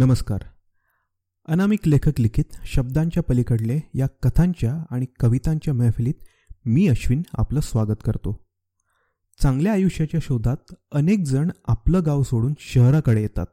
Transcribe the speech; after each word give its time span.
नमस्कार. 0.00 0.40
अनामिक 1.48 1.88
लेखक 1.88 2.20
लिखित 2.20 2.44
शब्दांच्या 2.64 3.22
पलीकडले 3.22 3.80
या 3.94 4.06
कथांच्या 4.22 4.84
आणि 4.90 5.06
कवितांच्या 5.20 5.74
मैफिलीत 5.74 6.14
मी 6.64 6.88
अश्विन 6.88 7.22
आपलं 7.38 7.60
स्वागत 7.60 7.96
करतो. 8.04 8.40
चांगल्या 9.42 9.72
आयुष्याच्या 9.72 10.20
शोधात 10.22 10.74
अनेक 10.92 11.26
जण 11.26 11.50
आपलं 11.68 12.00
गाव 12.06 12.22
सोडून 12.22 12.54
शहराकडे 12.60 13.20
येतात. 13.20 13.46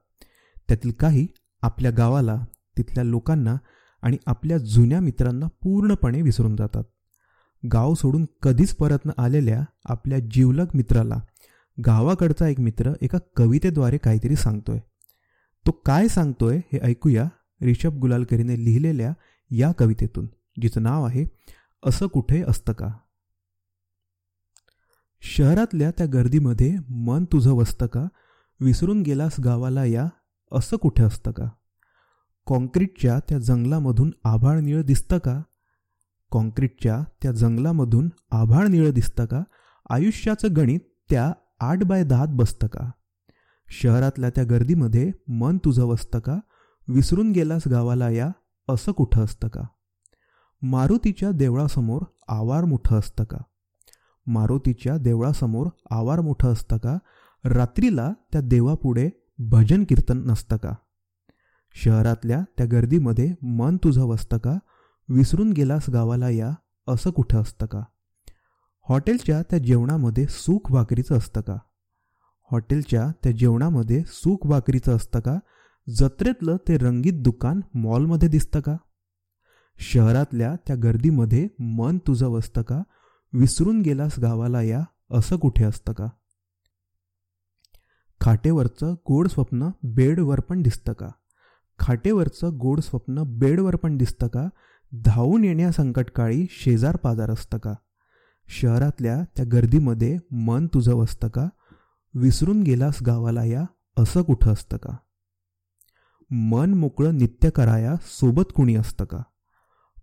त्यातील 0.67 0.91
काही 0.91 1.27
आपल्या 1.61 1.91
गावाला 1.91 2.45
तिथल्या 2.77 3.03
लोकांना 3.03 3.55
आणि 4.01 4.17
आपल्या 4.25 4.57
जुन्या 4.57 4.99
मित्रांना 4.99 5.45
पूर्णपणे 5.45 6.21
विसरून 6.21 6.55
जातात. 6.55 6.83
गाव 7.73 7.93
सोडून 7.93 8.25
कधीच 8.41 8.75
परत 8.75 8.99
न 9.05 9.09
आलेल्या 9.17 9.63
आपल्या 9.85 10.19
जीवलग 10.31 10.65
मित्राला 10.73 11.19
गावाकडचा 11.85 12.47
एक 12.47 12.59
मित्र 12.59 12.93
एका 13.01 13.17
कवितेद्वारे 13.35 13.97
काहीतरी 13.97 14.35
सांगतोय. 14.35 14.79
तो 15.67 15.71
काय 15.71 16.07
सांगतोय 16.07 16.57
हे 16.57 16.79
ऐकूया 16.79 17.29
रिषभ 17.61 17.93
गुलालकरीने 17.93 18.65
लिहिलेल्या 18.65 19.13
या 19.51 19.71
कवितेतून 19.71 20.27
जिचं 20.61 20.83
नाव 20.83 21.05
आहे 21.05 21.25
असं 21.83 22.07
कुठे 22.07 22.41
असतं 22.41 22.73
का? 22.73 22.87
शहरातल्या 25.21 25.91
त्या 25.91 26.05
गर्दीमध्ये 26.05 26.75
मन 26.89 27.25
तुझं 27.25 27.51
वसतं 27.51 27.87
का? 27.87 28.07
विसरून 28.59 29.01
गेलास 29.01 29.39
गावाला 29.39 29.85
या 29.85 30.07
असं 30.51 30.77
कुठे 30.77 31.03
असतं 31.03 31.31
का? 31.31 31.49
कॉन्क्रीटच्या 32.45 33.19
त्या 33.29 33.39
जंगलामधून 33.39 34.11
आभाळ 34.23 34.59
निळ 34.59 34.81
दिसतं 34.81 35.17
का? 35.17 35.41
कॉन्क्रीटच्या 36.31 37.03
त्या 37.21 37.31
जंगलामधून 37.31 38.09
आभाळ 38.31 38.67
निळं 38.67 38.91
दिसतं 38.91 39.25
का? 39.25 39.43
आयुष्याचं 39.89 40.55
गणित 40.55 40.79
त्या 41.09 41.33
आठ 41.59 41.83
बाय 41.83 42.03
दहात 42.03 42.27
बसतं 42.29 42.67
का? 42.67 42.91
शहरातल्या 43.69 44.29
त्या 44.29 44.43
गर्दीमध्ये 44.43 45.11
मन 45.27 45.57
तुझं 45.57 45.85
वसतं 45.85 46.19
का? 46.19 46.39
विसरून 46.87 47.31
गेलास 47.31 47.67
गावाला 47.67 48.09
या? 48.09 48.29
असं 48.69 48.91
कुठं 48.91 49.23
असतं 49.23 49.47
का? 49.47 49.61
मारुतीच्या 50.61 51.31
देवळासमोर 51.31 52.01
आवार 52.27 52.65
मोठं 52.65 52.99
असतं 52.99 53.23
का? 53.23 53.37
मारुतीच्या 54.27 54.97
देवळासमोर 54.97 55.67
आवार 55.89 56.21
मोठं 56.21 56.51
असतं 56.51 56.77
का? 56.77 56.97
रात्रीला 57.45 58.13
त्या 58.31 58.41
देवापुढे 58.41 59.09
भजन 59.39 59.83
कीर्तन 59.83 60.17
नसतं 60.31 60.57
का? 60.57 60.73
शहरातल्या 61.73 62.41
त्या 62.57 62.65
गर्दीमध्ये 62.65 63.33
मन 63.41 63.77
तुझं 63.77 64.03
वसतं 64.03 64.37
का? 64.37 64.57
विसरून 65.09 65.51
गेलास 65.51 65.89
गावाला 65.89 66.29
या? 66.29 66.53
असं 66.87 67.09
कुठं 67.09 67.41
असतं 67.41 67.65
का? 67.65 67.81
हॉटेलच्या 68.89 69.41
त्या 69.41 69.59
जेवणामध्ये 69.59 70.25
सुख 70.27 70.71
भाकरीचं 70.71 71.17
असतं 71.17 71.41
का? 71.41 71.57
हॉटेलच्या 72.51 73.11
त्या 73.23 73.31
जेवणामध्ये 73.31 74.03
सुख 74.07 74.47
भाकरीचं 74.47 74.95
असतं 74.95 75.19
का? 75.19 75.39
जत्रेतलं 75.95 76.57
ते 76.67 76.77
रंगीत 76.77 77.13
दुकान 77.13 77.61
मॉलमध्ये 77.73 78.29
दिसतं 78.29 78.59
का? 78.59 78.77
शहरातल्या 79.79 80.55
त्या 80.67 80.75
गर्दीमध्ये 80.75 81.47
मन 81.59 81.97
तुझं 81.97 82.27
वसतं 82.27 82.61
का? 82.61 82.81
विसरून 83.33 83.81
गेलास 83.81 84.19
गावाला 84.19 84.61
या? 84.61 84.83
असं 85.11 85.37
कुठे 85.37 85.63
असतं 85.63 85.93
का? 85.93 86.07
खाटेवरचं 88.21 88.93
गोड 88.93 89.27
स्वप्न 89.27 89.69
बेडवर 89.83 90.39
पण 90.39 90.61
दिसतं 90.61 90.93
का? 90.93 91.09
खाटेवरचं 91.79 92.57
गोड 92.57 92.79
स्वप्न 92.79 93.23
बेडवर 93.27 93.75
पण 93.75 93.97
दिसतं 93.97 94.27
का? 94.27 94.49
धावून 95.05 95.43
येण्या 95.43 95.71
संकटकाळी 95.71 96.47
शेजार 96.49 96.95
पाजार 96.95 97.31
असतं 97.31 97.57
का? 97.57 97.73
शहरातल्या 98.47 99.23
त्या 99.35 99.45
गर्दीमध्ये 99.45 100.17
मन 100.31 100.67
तुझं 100.67 100.95
वसतं 100.95 101.27
का? 101.27 101.49
विसरून 102.19 102.63
गेलास 102.63 102.99
गावाला 103.05 103.43
या? 103.43 103.65
असं 103.97 104.21
कुठं 104.21 104.53
असतं 104.53 104.77
का? 104.77 104.97
मन 106.31 106.73
मोकळं 106.73 107.17
नित्य 107.17 107.49
कराया 107.49 107.95
सोबत 107.95 108.43
कोणी 108.55 108.75
असतं 108.75 109.05
का? 109.05 109.17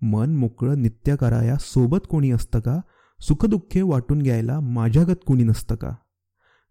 मन 0.02 0.36
मोकळं 0.36 0.82
नित्य 0.82 1.16
कराया 1.16 1.56
सोबत 1.60 1.98
कोणी 2.10 2.30
असतं 2.30 2.60
का? 2.60 2.80
सुखदुःखे 3.20 3.82
वाटून 3.82 4.22
घ्यायला 4.22 4.60
माझ्यागत 4.60 5.24
कोणी 5.26 5.44
नसतं 5.44 5.74
का? 5.74 5.94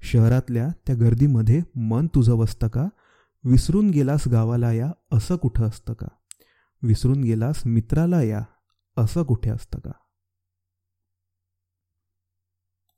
शहरातल्या 0.01 0.67
त्या 0.87 0.95
गर्दीमध्ये 0.95 1.61
मन 1.75 2.07
तुझं 2.07 2.33
वसतं 2.33 2.67
का? 2.67 2.87
विसरून 3.43 3.89
गेलास 3.89 4.27
गावाला 4.27 4.71
या? 4.71 4.91
असं 5.11 5.35
कुठं 5.35 5.67
असतं 5.67 5.93
का? 5.93 6.07
विसरून 6.81 7.21
गेलास 7.21 7.61
मित्राला 7.65 8.23
या? 8.23 8.41
असं 8.97 9.23
कुठे 9.23 9.49
असतं 9.49 9.79
का? 9.79 9.91